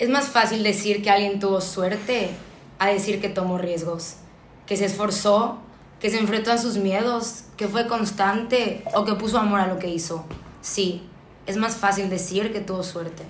[0.00, 2.30] Es más fácil decir que alguien tuvo suerte
[2.78, 4.16] a decir que tomó riesgos,
[4.64, 5.58] que se esforzó,
[6.00, 9.78] que se enfrentó a sus miedos, que fue constante o que puso amor a lo
[9.78, 10.24] que hizo.
[10.62, 11.06] Sí,
[11.44, 13.24] es más fácil decir que tuvo suerte.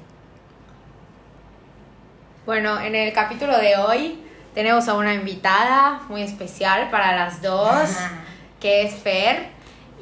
[2.46, 4.21] Bueno, en el capítulo de hoy
[4.55, 7.91] tenemos a una invitada muy especial para las dos,
[8.61, 9.48] que es Fer.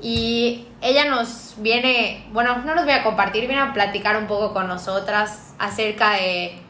[0.03, 4.53] Y ella nos viene, bueno, no nos voy a compartir, viene a platicar un poco
[4.53, 6.63] con nosotras acerca de,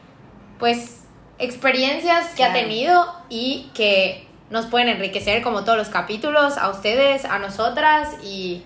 [0.59, 0.99] pues,
[1.39, 7.25] experiencias que ha tenido y que nos pueden enriquecer como todos los capítulos, a ustedes,
[7.25, 8.63] a nosotras y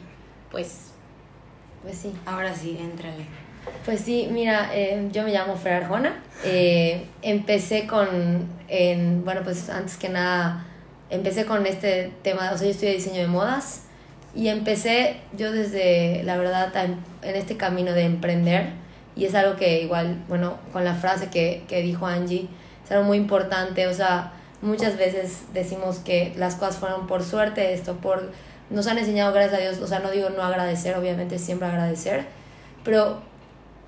[0.51, 0.91] pues...
[1.83, 2.13] Pues sí.
[2.25, 3.25] Ahora sí, éntrale.
[3.85, 6.23] Pues sí, mira, eh, yo me llamo Fer Arjona.
[6.45, 10.65] Eh, empecé con, en, bueno, pues antes que nada,
[11.09, 13.83] empecé con este tema, o sea, yo estudié diseño de modas
[14.33, 18.82] y empecé yo desde, la verdad, en este camino de emprender
[19.15, 22.47] y es algo que igual, bueno, con la frase que, que dijo Angie,
[22.83, 27.73] es algo muy importante, o sea, muchas veces decimos que las cosas fueron por suerte,
[27.73, 28.31] esto por
[28.69, 32.25] nos han enseñado gracias a Dios, o sea, no digo no agradecer, obviamente siempre agradecer,
[32.83, 33.21] pero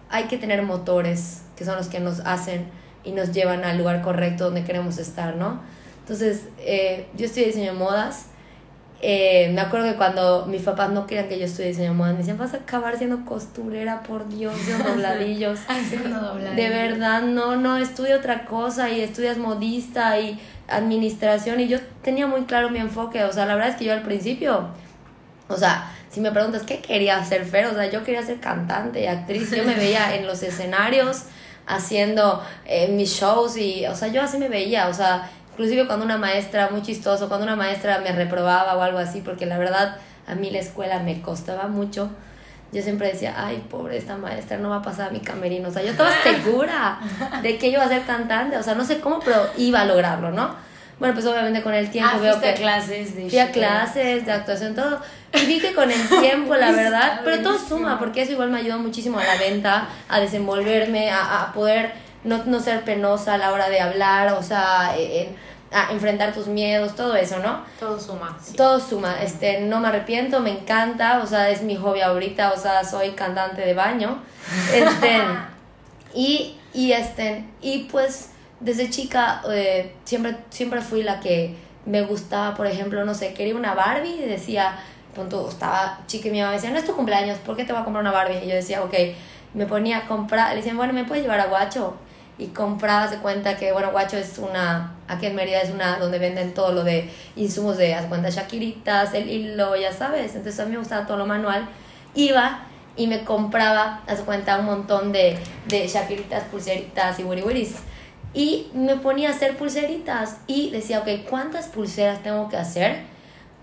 [0.10, 2.70] hay que tener motores que son los que nos hacen
[3.04, 5.62] y nos llevan al lugar correcto donde queremos estar, ¿no?
[6.00, 8.28] Entonces, eh, yo estudié diseño de modas.
[9.02, 12.14] Eh, me acuerdo que cuando mis papás no querían que yo estudie diseño de modas,
[12.14, 15.60] me decían, vas a acabar siendo costurera, por Dios, de dobladillos.
[16.56, 21.60] de verdad, no, no, estudia otra cosa y estudias modista y administración.
[21.60, 23.24] Y yo tenía muy claro mi enfoque.
[23.26, 24.70] O sea, la verdad es que yo al principio,
[25.50, 29.02] o sea, si me preguntas qué quería hacer Fer, o sea, yo quería ser cantante
[29.02, 29.52] y actriz.
[29.52, 31.26] Yo me veía en los escenarios
[31.68, 36.04] haciendo eh, mis shows y, o sea, yo así me veía, o sea, inclusive cuando
[36.04, 39.96] una maestra, muy chistoso, cuando una maestra me reprobaba o algo así, porque la verdad
[40.28, 42.10] a mí la escuela me costaba mucho,
[42.74, 45.72] yo siempre decía, ay, pobre esta maestra, no va a pasar a mi camerino, o
[45.72, 47.00] sea, yo estaba segura
[47.42, 49.86] de que yo iba a ser cantante, o sea, no sé cómo, pero iba a
[49.86, 50.54] lograrlo, ¿no?
[51.00, 52.54] Bueno, pues obviamente con el tiempo ah, veo que...
[52.54, 53.30] clases de...
[53.30, 55.02] Fui a clases de actuación, todo.
[55.34, 58.60] Y vi que con el tiempo, la verdad, pero todo suma, porque eso igual me
[58.60, 61.94] ayudó muchísimo a la venta, a desenvolverme, a, a poder
[62.26, 64.96] no, no, ser penosa a la hora de hablar, o sea,
[65.72, 67.64] a enfrentar tus miedos, todo eso, ¿no?
[67.80, 68.38] Todo suma.
[68.56, 69.22] Todo suma.
[69.22, 73.12] Este, no me arrepiento, me encanta, o sea, es mi hobby ahorita, o sea, soy
[73.12, 74.24] cantante de baño.
[74.74, 75.22] Este,
[76.14, 81.56] y, y, este, y pues desde chica eh, siempre, siempre fui la que
[81.86, 84.78] me gustaba, por ejemplo, no sé, quería una Barbie y decía,
[85.14, 87.74] punto, estaba chica y mi mamá me decía, no es tu cumpleaños, ¿por qué te
[87.74, 88.44] voy a comprar una Barbie?
[88.44, 88.94] Y yo decía, ok,
[89.54, 91.96] me ponía a comprar, le decían, bueno, ¿me puedes llevar a Guacho?
[92.38, 96.20] Y compraba, se cuenta que, bueno, Guacho es una, aquí en Mérida es una donde
[96.20, 100.36] venden todo lo de insumos de, haz cuenta, shakiritas, el hilo, ya sabes.
[100.36, 101.68] Entonces a mí me gustaba todo lo manual.
[102.14, 107.68] Iba y me compraba, haz cuenta, un montón de, de shakiritas, pulseritas y wiri
[108.34, 113.16] Y me ponía a hacer pulseritas y decía, ok, ¿cuántas pulseras tengo que hacer?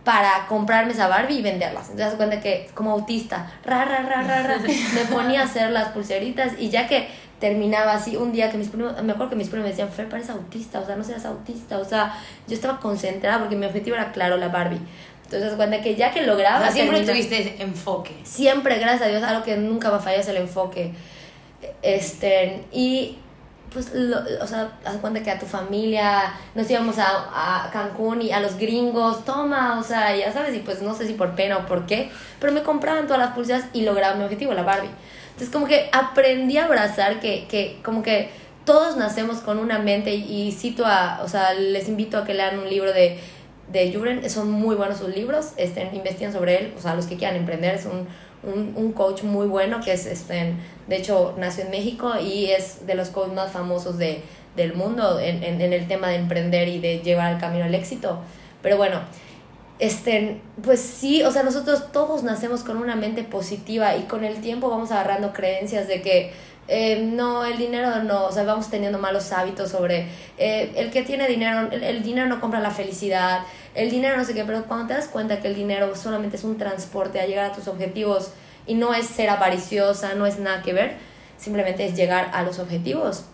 [0.05, 1.91] para comprarme esa Barbie y venderlas.
[1.91, 4.59] Entonces, se cuenta que como autista, ra, ra, ra, ra, ra,
[4.95, 7.09] me ponía a hacer las pulseritas y ya que
[7.43, 10.09] terminaba así, un día que mis primos, me acuerdo que mis primos me decían, Fer,
[10.09, 12.17] pareces autista, o sea, no seas autista, o sea,
[12.47, 14.79] yo estaba concentrada porque mi objetivo era claro, la Barbie.
[15.25, 16.71] Entonces, cuenta que ya que lograba...
[16.71, 18.15] siempre tuviste enfoque.
[18.23, 20.93] Siempre, gracias a Dios, algo que nunca va a fallar es el enfoque.
[21.83, 23.19] Este, y
[23.73, 28.23] pues, lo, o sea, haz cuenta que a tu familia nos íbamos a, a, Cancún
[28.23, 31.35] y a los gringos, toma, o sea, ya sabes, y pues no sé si por
[31.35, 32.09] pena o por qué,
[32.39, 34.91] pero me compraban todas las pulseras y lograba mi objetivo, la Barbie.
[35.33, 38.31] Entonces, como que aprendí a abrazar que, que como que
[38.65, 42.59] todos nacemos con una mente y, cito a, o sea, les invito a que lean
[42.59, 43.19] un libro de,
[43.73, 47.17] de Juren, son muy buenos sus libros, estén, investiguen sobre él, o sea, los que
[47.17, 48.07] quieran emprender, es un
[48.43, 50.55] un, un, coach muy bueno que es, este,
[50.89, 54.23] de hecho, nació en México y es de los coaches más famosos de,
[54.57, 57.75] del mundo en, en, en, el tema de emprender y de llevar el camino al
[57.75, 58.19] éxito.
[58.61, 59.01] Pero bueno,
[59.83, 64.41] este, pues sí, o sea, nosotros todos nacemos con una mente positiva y con el
[64.41, 66.33] tiempo vamos agarrando creencias de que
[66.69, 70.07] eh, no, el dinero no, o sea, vamos teniendo malos hábitos sobre
[70.39, 73.41] eh, el que tiene dinero, el, dinero no compra la felicidad,
[73.75, 76.45] el dinero no sé qué, pero cuando te das cuenta que el dinero solamente es
[76.45, 78.31] un transporte a llegar a tus objetivos
[78.69, 80.95] y no es ser avariciosa, no es nada que ver,
[81.39, 83.25] simplemente es llegar a los objetivos,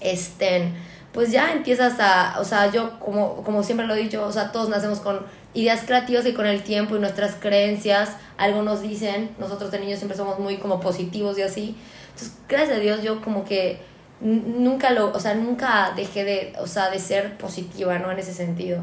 [0.00, 0.70] este,
[1.10, 4.52] pues ya empiezas a, o sea, yo como, como siempre lo he dicho, o sea,
[4.52, 9.30] todos nacemos con ideas creativas y con el tiempo y nuestras creencias, algo nos dicen,
[9.38, 11.76] nosotros de niños siempre somos muy como positivos y así,
[12.10, 13.78] entonces, gracias a Dios, yo como que
[14.20, 18.10] nunca lo, o sea, nunca dejé de, o sea, de ser positiva, ¿no?
[18.12, 18.82] En ese sentido.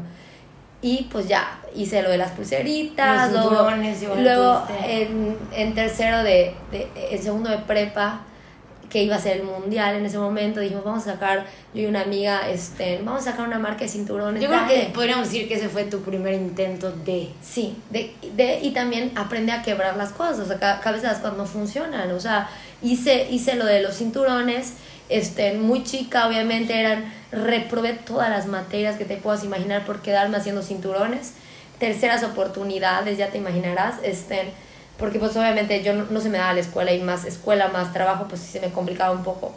[0.80, 3.68] Y pues ya, hice lo de las pulseritas, luego,
[4.16, 8.20] luego en, en, tercero de, de, en segundo de prepa,
[8.90, 11.86] que iba a ser el mundial en ese momento, dijimos, vamos a sacar, yo y
[11.86, 14.42] una amiga, este, vamos a sacar una marca de cinturones.
[14.42, 14.86] Yo creo dale".
[14.86, 17.28] que podríamos decir que ese fue tu primer intento de...
[17.42, 21.02] Sí, de, de, y también aprende a quebrar las cosas, o sea, cada, cada vez
[21.02, 22.48] las cosas no funcionan, o sea,
[22.82, 24.74] hice, hice lo de los cinturones,
[25.08, 30.38] este, muy chica, obviamente eran, reprobé todas las materias que te puedas imaginar por quedarme
[30.38, 31.34] haciendo cinturones,
[31.78, 34.52] terceras oportunidades, ya te imaginarás, este,
[34.98, 37.92] porque pues obviamente yo no, no se me daba la escuela y más escuela, más
[37.92, 39.54] trabajo, pues sí se me complicaba un poco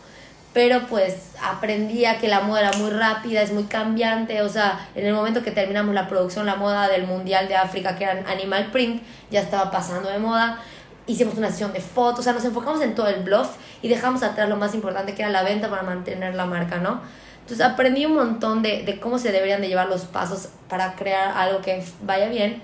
[0.53, 4.89] pero pues aprendí a que la moda era muy rápida, es muy cambiante, o sea,
[4.95, 8.23] en el momento que terminamos la producción, la moda del Mundial de África, que era
[8.29, 10.59] Animal Print, ya estaba pasando de moda,
[11.07, 13.49] hicimos una sesión de fotos, o sea, nos enfocamos en todo el bluff
[13.81, 17.01] y dejamos atrás lo más importante que era la venta para mantener la marca, ¿no?
[17.39, 21.35] Entonces aprendí un montón de, de cómo se deberían de llevar los pasos para crear
[21.37, 22.61] algo que vaya bien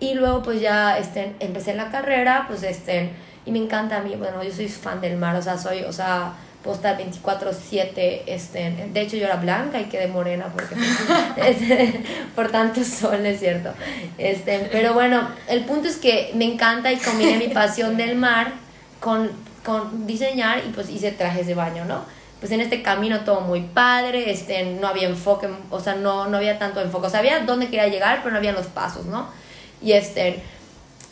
[0.00, 3.10] y luego pues ya este, empecé la carrera, pues este,
[3.44, 5.92] y me encanta a mí, bueno, yo soy fan del mar, o sea, soy, o
[5.92, 10.74] sea, puedo estar 24/7, este, de hecho yo era blanca y quedé morena porque
[11.36, 12.02] este,
[12.34, 13.70] por tanto sol, es cierto.
[14.18, 18.52] Este, pero bueno, el punto es que me encanta y combiné mi pasión del mar
[19.00, 19.30] con,
[19.64, 22.02] con diseñar y pues hice trajes de baño, ¿no?
[22.40, 26.36] Pues en este camino todo muy padre, este, no había enfoque, o sea, no, no
[26.36, 29.26] había tanto enfoque, o sea, había dónde quería llegar, pero no había los pasos, ¿no?
[29.82, 30.42] Y este,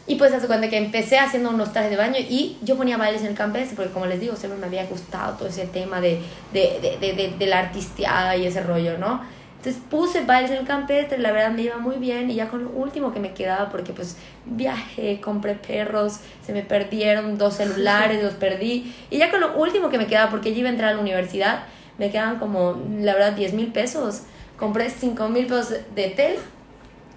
[0.08, 3.22] y pues hace cuenta que empecé haciendo unos trajes de baño y yo ponía bailes
[3.22, 6.20] en el campestre porque como les digo, siempre me había gustado todo ese tema de,
[6.52, 9.20] de, de, de, de, de la artisteada y ese rollo, ¿no?
[9.56, 12.62] Entonces puse bailes en el campestre, la verdad me iba muy bien y ya con
[12.62, 18.22] lo último que me quedaba porque pues viajé, compré perros, se me perdieron dos celulares,
[18.22, 20.92] los perdí y ya con lo último que me quedaba porque yo iba a entrar
[20.92, 21.64] a la universidad,
[21.98, 24.22] me quedaban como, la verdad, 10 mil pesos.
[24.56, 26.40] Compré 5 mil pesos de tela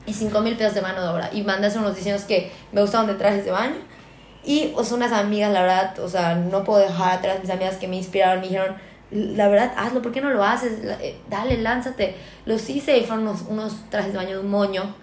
[0.05, 1.29] y 5 mil pesos de mano de obra.
[1.31, 3.75] Y mandé a hacer unos diseños que me gustaban de trajes de baño.
[4.43, 7.87] Y pues unas amigas, la verdad, o sea, no puedo dejar atrás mis amigas que
[7.87, 8.75] me inspiraron, me dijeron,
[9.11, 10.79] la verdad, hazlo, ¿por qué no lo haces?
[11.01, 12.15] Eh, Dale, lánzate.
[12.45, 14.95] Los hice y fueron unos, unos trajes de baño de un moño.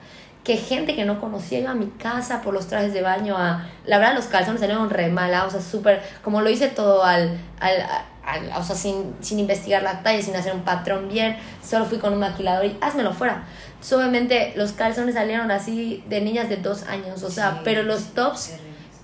[0.45, 3.37] Que gente que no conocía iba a mi casa por los trajes de baño.
[3.37, 6.03] A, la verdad, los calzones salieron re mala, o sea, súper.
[6.23, 7.37] Como lo hice todo al.
[7.59, 7.85] al,
[8.27, 11.37] al- o sea, sin, sin investigar la talla, sin hacer un patrón bien.
[11.65, 13.45] Solo fui con un maquilador y házmelo fuera.
[13.69, 17.83] Entonces, obviamente, los calzones salieron así de niñas de dos años, o sea, Sí, pero
[17.83, 18.55] los tops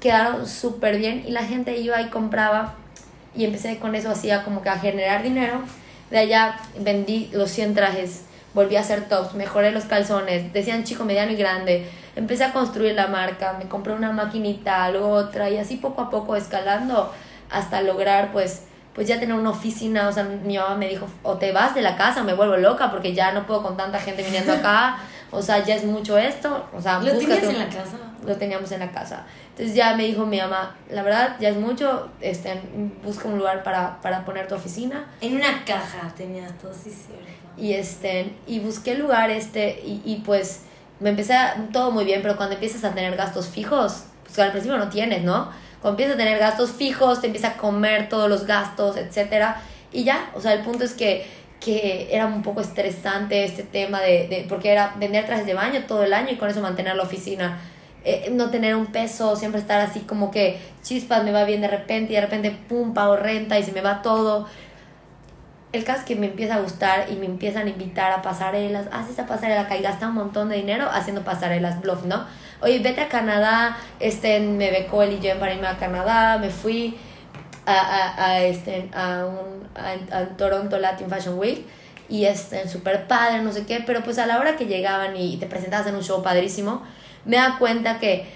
[0.00, 2.74] quedaron súper bien y la gente iba y compraba
[3.34, 5.60] y empecé con eso hacía como que a generar dinero.
[6.10, 11.04] De allá vendí los 100 trajes, volví a hacer tops, mejoré los calzones, decían chico,
[11.04, 11.88] mediano y grande.
[12.16, 16.10] Empecé a construir la marca, me compré una maquinita, luego otra y así poco a
[16.10, 17.10] poco escalando
[17.50, 21.38] hasta lograr pues pues ya tener una oficina, o sea, mi mamá me dijo, o
[21.38, 24.22] te vas de la casa, me vuelvo loca porque ya no puedo con tanta gente
[24.22, 24.98] viniendo acá,
[25.30, 27.96] o sea, ya es mucho esto, o sea, ¿Lo tenías en la casa?
[28.24, 29.24] lo teníamos en la casa.
[29.50, 32.60] Entonces ya me dijo mi mamá, la verdad, ya es mucho, este,
[33.04, 35.06] busca un lugar para, para poner tu oficina.
[35.20, 37.24] En una caja tenías todo, sí, cierto.
[37.56, 40.62] Y, este, y busqué lugar, este, y, y pues
[41.00, 44.52] me empecé a, todo muy bien, pero cuando empiezas a tener gastos fijos, pues al
[44.52, 45.50] principio no tienes, ¿no?
[45.82, 49.60] Cuando a tener gastos fijos, te empieza a comer todos los gastos, etcétera,
[49.92, 51.26] y ya, o sea, el punto es que,
[51.60, 55.82] que era un poco estresante este tema de, de, porque era vender trajes de baño
[55.86, 57.60] todo el año y con eso mantener la oficina.
[58.04, 61.68] Eh, no tener un peso, siempre estar así como que chispas, me va bien de
[61.68, 64.48] repente y de repente pum, pago renta y se me va todo
[65.72, 68.86] el caso es que me empieza a gustar y me empiezan a invitar a pasarelas,
[68.92, 72.26] haz esta pasarela acá y gasta un montón de dinero haciendo pasarelas, bluff, ¿no?
[72.62, 76.96] Oye, vete a Canadá, este, me becó el IGEM para irme a Canadá, me fui
[77.66, 81.64] a, a, este, a, un, a, Toronto Latin Fashion Week
[82.08, 85.38] y este, súper padre, no sé qué, pero pues a la hora que llegaban y
[85.38, 86.82] te presentabas en un show padrísimo,
[87.24, 88.26] me da cuenta que,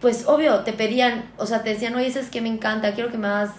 [0.00, 3.18] pues obvio, te pedían, o sea, te decían, oye, es que me encanta, quiero que
[3.18, 3.50] me hagas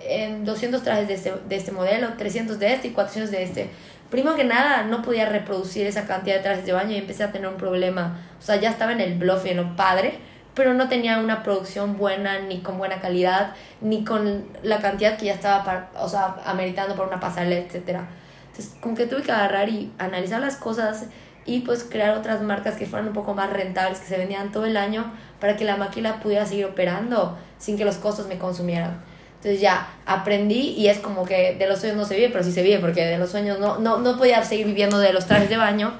[0.00, 3.70] eh, 200 trajes de este, de este modelo, 300 de este y 400 de este.
[4.10, 7.32] Primero que nada, no podía reproducir esa cantidad de trajes de baño y empecé a
[7.32, 8.18] tener un problema.
[8.38, 10.18] O sea, ya estaba en el bluff y en lo padre,
[10.54, 15.26] pero no tenía una producción buena, ni con buena calidad, ni con la cantidad que
[15.26, 18.08] ya estaba, para, o sea, ameritando por una pasarela, etcétera.
[18.46, 21.06] Entonces, como que tuve que agarrar y analizar las cosas
[21.44, 24.66] y pues crear otras marcas que fueran un poco más rentables, que se vendían todo
[24.66, 29.00] el año para que la máquina pudiera seguir operando sin que los costos me consumieran.
[29.38, 32.52] Entonces ya aprendí y es como que de los sueños no se vive, pero sí
[32.52, 35.48] se vive, porque de los sueños no, no, no podía seguir viviendo de los trajes
[35.48, 35.92] de baño,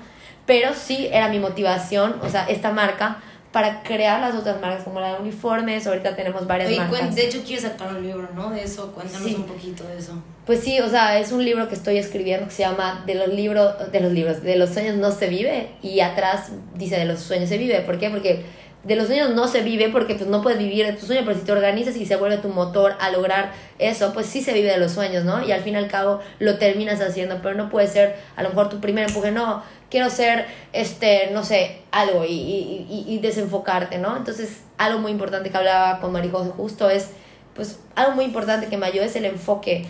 [0.44, 3.18] pero sí era mi motivación, o sea, esta marca,
[3.52, 7.14] para crear las otras marcas como la de uniformes, ahorita tenemos varias Oye, marcas.
[7.14, 8.50] de hecho, quieres sacar un libro, ¿no?
[8.50, 9.34] De eso, cuéntanos Sí.
[9.36, 10.12] un poquito de eso.
[10.44, 13.28] Pues sí, o sea, es un libro que estoy escribiendo que se llama De los
[13.28, 17.20] libros, de los libros, de los sueños no se vive y atrás dice de los
[17.20, 17.80] sueños se vive.
[17.80, 18.10] ¿Por qué?
[18.10, 18.44] Porque
[18.84, 21.38] de los sueños no se vive porque pues no puedes vivir de tu sueño, pero
[21.38, 24.70] si te organizas y se vuelve tu motor a lograr eso, pues sí se vive
[24.70, 25.44] de los sueños, ¿no?
[25.44, 28.50] Y al fin y al cabo lo terminas haciendo, pero no puede ser a lo
[28.50, 33.98] mejor tu primer empuje, no, quiero ser, este, no sé, algo y, y, y, desenfocarte,
[33.98, 34.16] ¿no?
[34.16, 37.10] Entonces, algo muy importante que hablaba con Marijose justo es,
[37.54, 39.86] pues, algo muy importante que me ayuda es el enfoque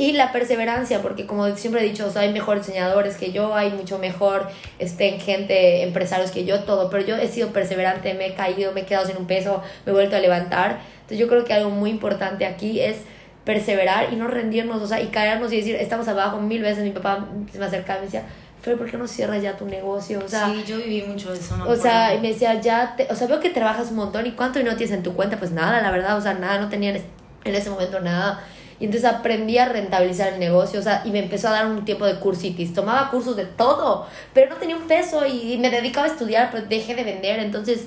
[0.00, 3.54] y la perseverancia, porque como siempre he dicho, o sea, hay mejores diseñadores que yo,
[3.54, 8.28] hay mucho mejor este, gente, empresarios que yo, todo, pero yo he sido perseverante, me
[8.28, 10.80] he caído, me he quedado sin un peso, me he vuelto a levantar.
[11.02, 12.96] Entonces yo creo que algo muy importante aquí es
[13.44, 16.82] perseverar y no rendirnos, o sea, y caernos y decir, estamos abajo mil veces.
[16.82, 18.24] Mi papá se me acercaba y me decía,
[18.64, 20.18] pero ¿por qué no cierras ya tu negocio?
[20.24, 21.58] O sea, sí, yo viví mucho de eso.
[21.58, 24.26] No o sea, y me decía, ya, te, o sea, veo que trabajas un montón
[24.26, 26.58] y cuánto y no tienes en tu cuenta, pues nada, la verdad, o sea, nada,
[26.58, 28.42] no tenía en ese momento nada.
[28.80, 31.84] Y entonces aprendí a rentabilizar el negocio, o sea, y me empezó a dar un
[31.84, 32.72] tiempo de cursitis.
[32.72, 36.66] Tomaba cursos de todo, pero no tenía un peso y me dedicaba a estudiar, pero
[36.66, 37.40] dejé de vender.
[37.40, 37.84] Entonces,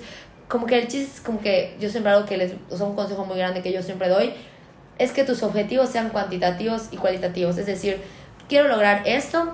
[0.47, 2.95] como que el chiste es como que yo siempre algo que les, o sea, un
[2.95, 4.33] consejo muy grande que yo siempre doy,
[4.99, 7.57] es que tus objetivos sean cuantitativos y cualitativos.
[7.57, 7.99] Es decir,
[8.47, 9.53] quiero lograr esto,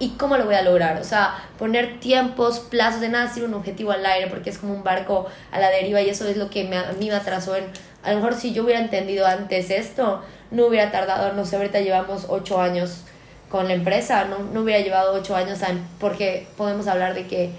[0.00, 0.98] ¿Y cómo lo voy a lograr?
[0.98, 4.72] O sea, poner tiempos, plazos, de nada decir un objetivo al aire, porque es como
[4.72, 7.56] un barco a la deriva y eso es lo que me, a mí me atrasó
[7.56, 7.64] en...
[8.04, 11.80] A lo mejor si yo hubiera entendido antes esto, no hubiera tardado, no sé, ahorita
[11.80, 13.02] llevamos ocho años
[13.48, 15.58] con la empresa, no, no hubiera llevado ocho años,
[15.98, 17.50] porque podemos hablar de que,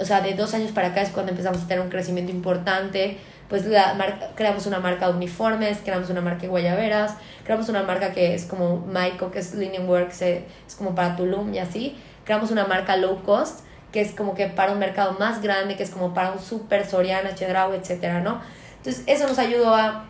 [0.00, 3.18] o sea, de dos años para acá es cuando empezamos a tener un crecimiento importante,
[3.48, 7.82] pues la marca, creamos una marca de uniformes, creamos una marca de guayaberas, creamos una
[7.82, 11.96] marca que es como Maiko, que es Linen Works, es como para Tulum y así,
[12.24, 13.60] creamos una marca low cost,
[13.92, 16.84] que es como que para un mercado más grande, que es como para un super
[16.86, 18.40] Soriana, Chedraui, etcétera, ¿no?
[18.78, 20.06] Entonces, eso nos ayudó a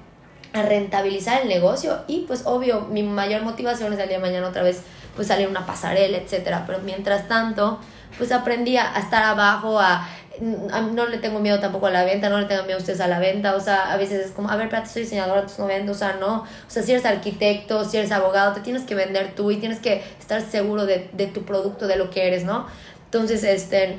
[0.57, 4.49] a rentabilizar el negocio y pues obvio mi mayor motivación es el día de mañana
[4.49, 4.83] otra vez
[5.14, 7.78] pues salir una pasarela, etcétera, pero mientras tanto
[8.19, 10.09] pues aprendí a estar abajo, a,
[10.40, 13.09] no le tengo miedo tampoco a la venta, no le tengo miedo a ustedes a
[13.09, 15.66] la venta, o sea, a veces es como, a ver, espérate, soy diseñadora, entonces no
[15.66, 18.95] vendo, o sea, no, o sea, si eres arquitecto, si eres abogado, te tienes que
[18.95, 22.45] vender tú y tienes que estar seguro de, de tu producto, de lo que eres,
[22.45, 22.66] ¿no?
[23.05, 23.99] Entonces, este,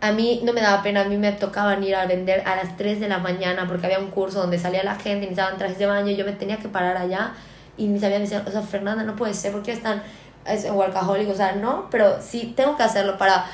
[0.00, 2.76] a mí no me daba pena, a mí me tocaban ir a vender a las
[2.76, 5.78] 3 de la mañana porque había un curso donde salía la gente y necesitaban trajes
[5.78, 7.32] de baño y yo me tenía que parar allá
[7.76, 10.02] y mis amigas me decían, o sea, Fernanda, no puede ser, porque están
[10.46, 11.28] es workaholic?
[11.28, 13.46] O sea, no, pero sí tengo que hacerlo para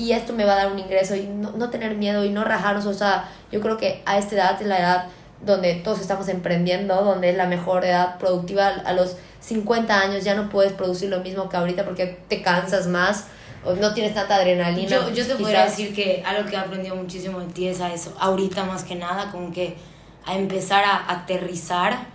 [0.00, 2.42] y esto me va a dar un ingreso y no, no tener miedo y no
[2.42, 5.06] rajarnos, o sea, yo creo que a esta edad es la edad
[5.44, 10.34] donde todos estamos emprendiendo, donde es la mejor edad productiva, a los 50 años ya
[10.34, 13.26] no puedes producir lo mismo que ahorita porque te cansas más
[13.64, 14.88] o no tienes tanta adrenalina.
[14.88, 17.92] Yo, yo te podría decir que algo que he aprendido muchísimo de ti es a
[17.92, 19.76] eso, ahorita más que nada, como que
[20.24, 22.06] a empezar a aterrizar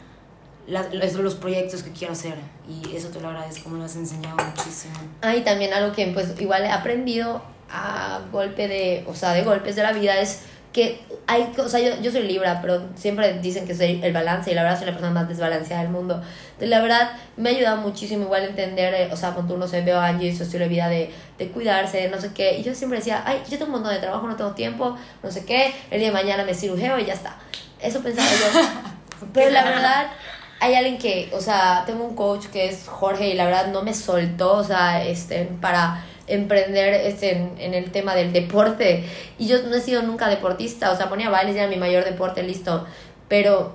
[0.68, 2.36] los proyectos que quiero hacer
[2.68, 4.96] y eso te lo agradezco, me lo has enseñado muchísimo.
[5.22, 9.44] Ah, y también algo que pues igual he aprendido a golpe de, o sea, de
[9.44, 10.44] golpes de la vida es
[10.76, 14.52] que hay, o sea, yo, yo soy Libra, pero siempre dicen que soy el balance
[14.52, 16.16] y la verdad soy la persona más desbalanceada del mundo.
[16.16, 19.82] Entonces, la verdad, me ha ayudado muchísimo igual entender, eh, o sea, cuando uno se
[19.84, 22.58] veo a Angie, su estilo de vida de, de cuidarse, de no sé qué.
[22.58, 25.32] Y yo siempre decía, ay, yo tengo un montón de trabajo, no tengo tiempo, no
[25.32, 27.38] sé qué, el día de mañana me cirujeo y ya está.
[27.82, 29.28] Eso pensaba yo.
[29.34, 30.08] pero la verdad,
[30.60, 33.82] hay alguien que, o sea, tengo un coach que es Jorge y la verdad no
[33.82, 39.04] me soltó, o sea, este, para emprender este, en, el tema del deporte.
[39.38, 42.44] Y yo no he sido nunca deportista, o sea, ponía bailes, era mi mayor deporte,
[42.44, 42.86] listo.
[43.28, 43.74] Pero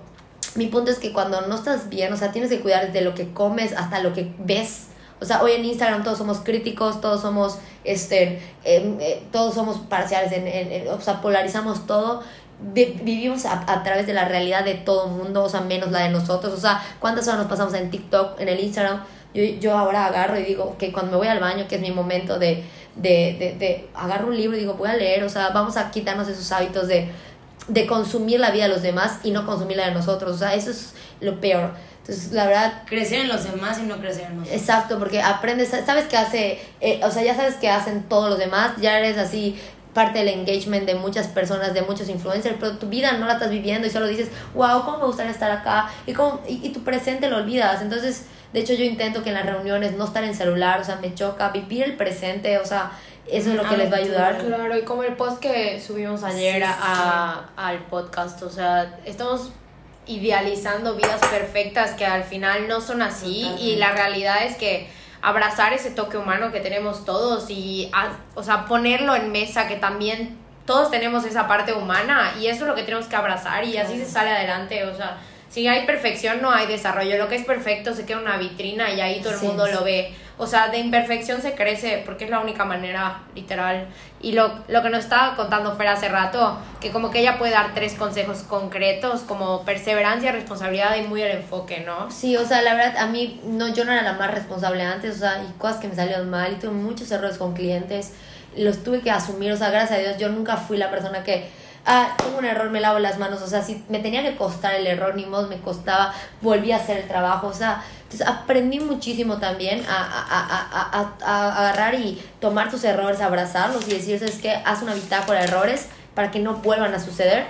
[0.55, 3.15] mi punto es que cuando no estás bien, o sea, tienes que cuidar desde lo
[3.15, 4.87] que comes hasta lo que ves.
[5.21, 9.79] O sea, hoy en Instagram todos somos críticos, todos somos, este, em, eh, todos somos
[9.79, 12.23] parciales, en, o sea, polarizamos todo.
[12.63, 16.01] vivimos a, a, través de la realidad de todo el mundo, o sea, menos la
[16.01, 16.53] de nosotros.
[16.53, 19.03] O sea, ¿cuántas horas nos pasamos en TikTok, en el Instagram?
[19.35, 21.91] Yo, yo ahora agarro y digo que cuando me voy al baño, que es mi
[21.91, 22.65] momento de,
[22.97, 25.91] de, de, de, agarro un libro y digo, voy a leer, o sea, vamos a
[25.91, 27.09] quitarnos esos hábitos de,
[27.69, 30.55] de consumir la vida de los demás y no consumir la de nosotros, o sea,
[30.55, 31.73] eso es lo peor.
[32.01, 32.83] Entonces, la verdad...
[32.87, 34.61] Crecer en los demás y no crecer en nosotros.
[34.61, 38.39] Exacto, porque aprendes, sabes qué hace, eh, o sea, ya sabes qué hacen todos los
[38.39, 39.61] demás, ya eres así
[39.95, 43.51] parte del engagement de muchas personas, de muchos influencers, pero tu vida no la estás
[43.51, 45.91] viviendo y solo dices, wow, ¿cómo me gustaría estar acá?
[46.07, 47.83] Y, cómo, y, y tu presente lo olvidas.
[47.83, 50.97] Entonces, de hecho, yo intento que en las reuniones no estar en celular, o sea,
[50.97, 52.93] me choca vivir el presente, o sea,
[53.27, 54.39] eso es lo que les va a ayudar.
[54.45, 59.53] Claro, y como el post que subimos ayer a, al podcast, o sea, estamos
[60.07, 64.89] idealizando vidas perfectas que al final no son así y la realidad es que
[65.23, 67.91] abrazar ese toque humano que tenemos todos y,
[68.35, 72.69] o sea, ponerlo en mesa que también todos tenemos esa parte humana y eso es
[72.69, 75.19] lo que tenemos que abrazar y así se sale adelante, o sea,
[75.51, 77.19] si hay perfección, no hay desarrollo.
[77.19, 79.83] Lo que es perfecto se queda en una vitrina y ahí todo el mundo lo
[79.83, 80.15] ve.
[80.39, 83.89] o sea, de imperfección se crece porque es la única manera, literal.
[84.23, 87.53] Y lo, lo que nos estaba contando Fer hace rato, que como que ella puede
[87.53, 92.11] dar tres consejos concretos, como perseverancia, responsabilidad y muy el enfoque, ¿no?
[92.13, 95.17] Sí, o sea, la verdad, a mí, no, yo no era la más responsable antes,
[95.17, 98.13] o sea, y cosas que me salieron mal, y tuve muchos errores con clientes,
[98.57, 101.49] los tuve que asumir, o sea, gracias a Dios, yo nunca fui la persona que
[101.87, 104.75] ah, tengo un error, me lavo las manos, o sea, si me tenía que costar
[104.75, 108.81] el error, ni modo me costaba, volví a hacer el trabajo, o sea, entonces aprendí
[108.81, 114.39] muchísimo también a, a, a, a, agarrar y tomar tus errores, abrazarlos y decir, es
[114.39, 117.47] que haz una bitácora de errores para que no vuelvan a suceder.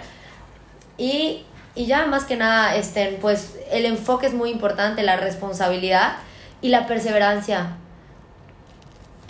[0.99, 6.17] Y, y ya más que nada, este, pues el enfoque es muy importante, la responsabilidad
[6.61, 7.77] y la perseverancia.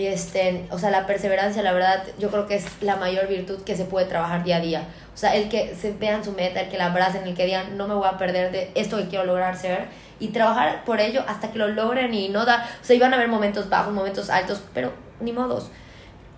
[0.06, 3.76] Este, o sea, la perseverancia, la verdad, yo creo que es la mayor virtud que
[3.76, 4.84] se puede trabajar día a día.
[5.14, 7.76] O sea, el que se vean su meta, el que la abracen, el que digan,
[7.76, 9.88] no me voy a perder de esto que quiero lograr ser
[10.18, 13.16] y trabajar por ello hasta que lo logren y no da, o sea, iban a
[13.16, 15.70] haber momentos bajos, momentos altos, pero ni modos.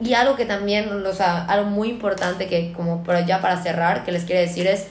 [0.01, 4.05] Y algo que también, o sea, algo muy importante que como pero ya para cerrar,
[4.05, 4.89] que les quiero decir es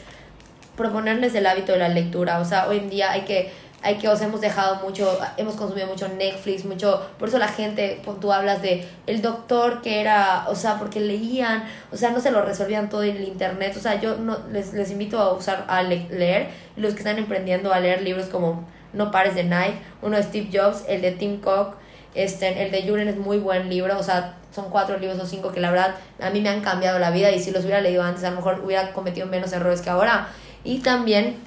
[0.78, 2.40] proponerles el hábito de la lectura.
[2.40, 3.52] O sea, hoy en día hay que
[3.84, 8.02] hay que os hemos dejado mucho, hemos consumido mucho Netflix, mucho, por eso la gente,
[8.20, 12.32] tú hablas de el doctor que era, o sea, porque leían, o sea, no se
[12.32, 15.66] lo resolvían todo en el internet, o sea, yo no, les, les invito a usar,
[15.68, 20.18] a leer, los que están emprendiendo a leer libros como No pares de Nike, uno
[20.18, 21.76] de Steve Jobs, el de Tim Cook,
[22.14, 25.52] este, el de Julian es muy buen libro, o sea, son cuatro libros o cinco
[25.52, 27.32] que la verdad a mí me han cambiado la vida.
[27.32, 30.28] Y si los hubiera leído antes a lo mejor hubiera cometido menos errores que ahora.
[30.66, 31.38] Y también,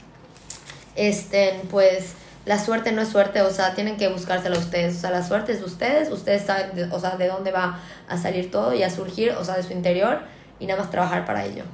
[0.96, 2.14] este, pues
[2.46, 5.52] la suerte no es suerte, o sea, tienen que buscársela ustedes, o sea, la suerte
[5.52, 8.90] es de ustedes, ustedes saben, o sea, de dónde va a salir todo y a
[8.90, 10.20] surgir, o sea, de su interior
[10.58, 11.64] y nada más trabajar para ello.